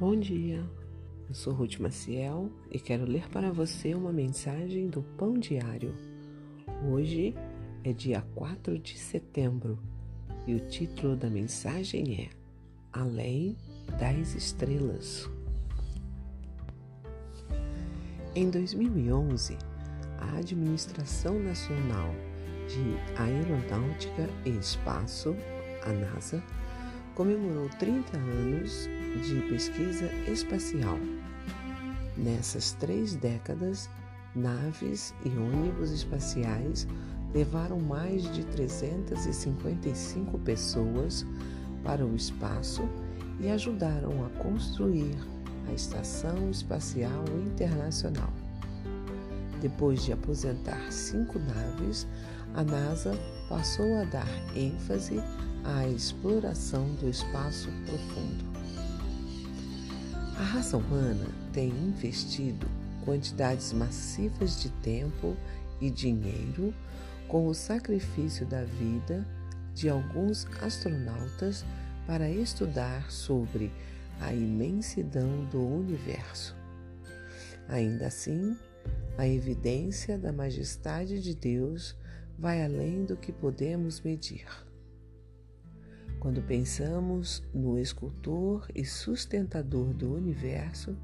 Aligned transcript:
Bom 0.00 0.18
dia, 0.18 0.68
eu 1.28 1.34
sou 1.36 1.52
Ruth 1.52 1.78
Maciel 1.78 2.50
e 2.68 2.80
quero 2.80 3.04
ler 3.04 3.28
para 3.28 3.52
você 3.52 3.94
uma 3.94 4.12
mensagem 4.12 4.88
do 4.88 5.04
Pão 5.16 5.34
Diário. 5.34 5.94
Hoje 6.90 7.32
é 7.84 7.92
dia 7.92 8.20
4 8.34 8.76
de 8.76 8.98
setembro 8.98 9.78
e 10.48 10.54
o 10.56 10.66
título 10.66 11.14
da 11.14 11.30
mensagem 11.30 12.22
é 12.22 12.28
Além 12.92 13.56
das 14.00 14.34
Estrelas. 14.34 15.30
Em 18.34 18.50
2011, 18.50 19.56
a 20.18 20.38
Administração 20.38 21.38
Nacional 21.38 22.12
de 22.66 23.16
Aeronáutica 23.16 24.28
e 24.44 24.50
Espaço, 24.58 25.36
a 25.84 25.92
NASA, 25.92 26.42
comemorou 27.14 27.68
30 27.78 28.16
anos 28.16 28.88
de 29.26 29.40
pesquisa 29.48 30.10
espacial. 30.30 30.98
Nessas 32.16 32.72
três 32.72 33.14
décadas, 33.14 33.88
naves 34.34 35.14
e 35.24 35.28
ônibus 35.28 35.90
espaciais 35.90 36.86
levaram 37.32 37.80
mais 37.80 38.22
de 38.32 38.44
355 38.44 40.38
pessoas 40.40 41.26
para 41.82 42.04
o 42.04 42.14
espaço 42.14 42.82
e 43.40 43.48
ajudaram 43.48 44.24
a 44.24 44.28
construir 44.42 45.16
a 45.68 45.72
Estação 45.72 46.50
Espacial 46.50 47.24
Internacional. 47.46 48.32
Depois 49.60 50.04
de 50.04 50.12
aposentar 50.12 50.92
cinco 50.92 51.38
naves, 51.38 52.06
a 52.54 52.62
NASA 52.62 53.18
passou 53.48 53.96
a 53.96 54.04
dar 54.04 54.28
ênfase 54.54 55.20
à 55.64 55.86
exploração 55.88 56.94
do 56.96 57.08
espaço 57.08 57.68
profundo. 57.86 58.44
A 60.38 60.42
raça 60.42 60.76
humana 60.76 61.26
tem 61.52 61.68
investido 61.68 62.66
quantidades 63.04 63.72
massivas 63.72 64.60
de 64.60 64.70
tempo 64.82 65.36
e 65.80 65.90
dinheiro 65.90 66.74
com 67.28 67.46
o 67.46 67.54
sacrifício 67.54 68.46
da 68.46 68.64
vida 68.64 69.26
de 69.74 69.88
alguns 69.88 70.46
astronautas 70.60 71.64
para 72.06 72.28
estudar 72.28 73.10
sobre 73.10 73.72
a 74.20 74.32
imensidão 74.32 75.44
do 75.46 75.60
universo. 75.60 76.56
Ainda 77.68 78.06
assim, 78.06 78.56
a 79.16 79.26
evidência 79.26 80.18
da 80.18 80.32
majestade 80.32 81.20
de 81.20 81.34
Deus 81.34 81.96
vai 82.38 82.64
além 82.64 83.04
do 83.04 83.16
que 83.16 83.32
podemos 83.32 84.00
medir. 84.00 84.46
Quando 86.24 86.40
pensamos 86.40 87.44
no 87.52 87.78
escultor 87.78 88.66
e 88.74 88.82
sustentador 88.82 89.92
do 89.92 90.14
universo, 90.14 90.96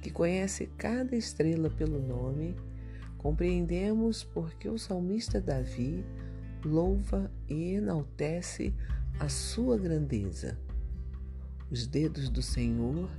que 0.00 0.08
conhece 0.08 0.68
cada 0.78 1.16
estrela 1.16 1.68
pelo 1.68 2.00
nome, 2.00 2.54
compreendemos 3.18 4.22
porque 4.22 4.68
o 4.68 4.78
salmista 4.78 5.40
Davi 5.40 6.06
louva 6.64 7.28
e 7.48 7.72
enaltece 7.72 8.72
a 9.18 9.28
sua 9.28 9.76
grandeza. 9.76 10.56
Os 11.68 11.88
dedos 11.88 12.28
do 12.28 12.40
Senhor 12.40 13.10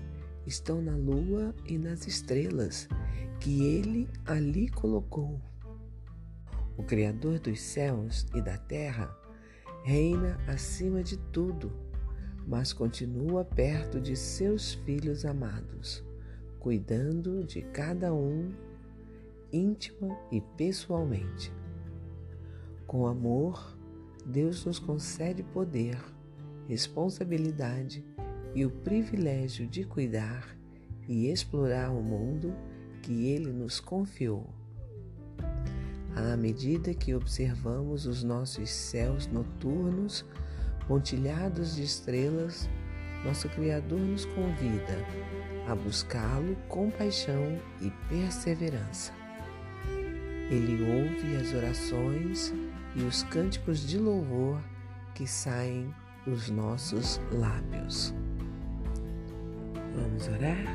estão 0.48 0.82
na 0.82 0.96
lua 0.96 1.54
e 1.68 1.78
nas 1.78 2.08
estrelas 2.08 2.88
que 3.42 3.66
ele 3.66 4.10
ali 4.26 4.70
colocou. 4.70 5.42
O 6.78 6.84
Criador 6.84 7.38
dos 7.38 7.60
céus 7.60 8.26
e 8.34 8.42
da 8.42 8.58
terra 8.58 9.14
reina 9.84 10.40
acima 10.48 11.04
de 11.04 11.18
tudo, 11.18 11.72
mas 12.48 12.72
continua 12.72 13.44
perto 13.44 14.00
de 14.00 14.16
seus 14.16 14.74
filhos 14.74 15.26
amados, 15.26 16.04
cuidando 16.60 17.44
de 17.44 17.62
cada 17.62 18.14
um 18.14 18.52
íntima 19.52 20.18
e 20.32 20.40
pessoalmente. 20.40 21.54
Com 22.88 23.06
amor, 23.06 23.78
Deus 24.26 24.66
nos 24.66 24.80
concede 24.80 25.44
poder, 25.44 25.98
responsabilidade 26.68 28.06
e 28.56 28.66
o 28.66 28.72
privilégio 28.72 29.68
de 29.68 29.84
cuidar 29.84 30.58
e 31.08 31.28
explorar 31.28 31.92
o 31.92 32.02
mundo 32.02 32.54
que 33.02 33.28
Ele 33.28 33.52
nos 33.52 33.82
confiou. 33.82 34.63
À 36.16 36.38
medida 36.38 36.94
que 36.94 37.16
observamos 37.16 38.06
os 38.06 38.24
nossos 38.24 38.70
céus 38.70 39.28
noturnos, 39.28 40.24
pontilhados 40.88 41.76
de 41.76 41.84
estrelas, 41.84 42.70
nosso 43.26 43.50
Criador 43.50 44.00
nos 44.00 44.26
convida 44.26 44.98
a 45.68 45.76
buscá-lo 45.76 46.56
com 46.68 46.92
paixão 46.92 47.58
e 47.82 47.90
perseverança. 48.10 49.14
Ele 50.52 50.84
ouve 50.84 51.36
as 51.38 51.54
orações 51.54 52.54
e 52.96 53.02
os 53.04 53.24
cânticos 53.24 53.88
de 53.88 53.98
louvor 53.98 54.62
que 55.16 55.26
saem 55.26 55.94
dos 56.26 56.50
nossos 56.50 57.20
lábios. 57.32 58.14
Vamos 59.96 60.28
orar? 60.28 60.66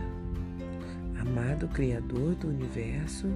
Amado 1.21 1.69
Criador 1.69 2.35
do 2.37 2.49
Universo, 2.49 3.27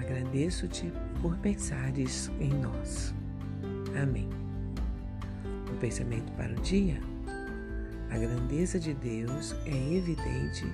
agradeço-te 0.00 0.92
por 1.22 1.36
pensares 1.38 2.30
em 2.40 2.50
nós. 2.50 3.14
Amém. 4.02 4.28
O 5.72 5.76
pensamento 5.76 6.32
para 6.32 6.52
o 6.52 6.60
dia? 6.60 7.00
A 8.10 8.18
grandeza 8.18 8.78
de 8.78 8.92
Deus 8.92 9.54
é 9.64 9.94
evidente 9.94 10.66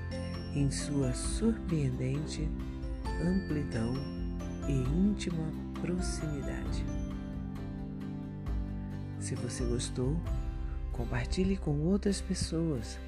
em 0.54 0.70
sua 0.70 1.12
surpreendente 1.12 2.48
amplidão 3.22 3.94
e 4.66 4.72
íntima 4.72 5.44
proximidade. 5.81 6.84
Se 9.20 9.34
você 9.34 9.65
gostou, 9.65 10.16
compartilhe 10.92 11.56
com 11.59 11.78
outras 11.80 12.20
pessoas, 12.20 12.98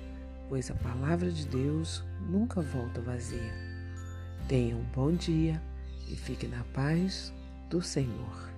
pois 0.49 0.71
a 0.71 0.75
palavra 0.75 1.31
de 1.31 1.47
Deus 1.47 2.05
nunca 2.29 2.61
volta 2.61 3.01
vazia. 3.01 3.55
Tenha 4.47 4.77
um 4.77 4.85
bom 4.95 5.13
dia 5.13 5.61
e 6.11 6.17
fique 6.17 6.47
na 6.49 6.65
paz 6.75 7.33
do 7.69 7.81
Senhor. 7.81 8.51